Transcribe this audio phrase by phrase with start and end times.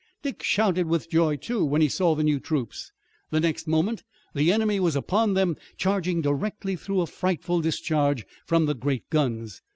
[0.23, 2.91] Dick shouted with joy, too, when he saw the new troops.
[3.29, 4.01] The next moment
[4.33, 9.61] the enemy was upon them, charging directly through a frightful discharge from the great guns.